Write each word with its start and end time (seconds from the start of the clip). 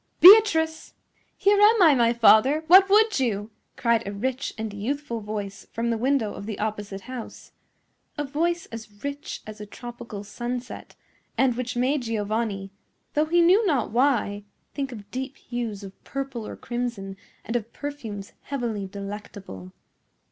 Beatrice!" 0.19 0.95
"Here 1.37 1.59
am 1.61 1.83
I, 1.83 1.93
my 1.93 2.11
father. 2.11 2.63
What 2.65 2.89
would 2.89 3.19
you?" 3.19 3.51
cried 3.77 4.01
a 4.07 4.11
rich 4.11 4.51
and 4.57 4.73
youthful 4.73 5.19
voice 5.21 5.67
from 5.73 5.91
the 5.91 5.95
window 5.97 6.33
of 6.33 6.47
the 6.47 6.57
opposite 6.57 7.01
house—a 7.01 8.23
voice 8.23 8.65
as 8.71 9.03
rich 9.03 9.43
as 9.45 9.61
a 9.61 9.67
tropical 9.67 10.23
sunset, 10.23 10.95
and 11.37 11.55
which 11.55 11.75
made 11.77 12.01
Giovanni, 12.01 12.71
though 13.13 13.25
he 13.27 13.41
knew 13.41 13.63
not 13.67 13.91
why, 13.91 14.41
think 14.73 14.91
of 14.91 15.11
deep 15.11 15.37
hues 15.37 15.83
of 15.83 16.03
purple 16.03 16.47
or 16.47 16.55
crimson 16.55 17.15
and 17.45 17.55
of 17.55 17.71
perfumes 17.71 18.33
heavily 18.45 18.87
delectable. 18.87 19.71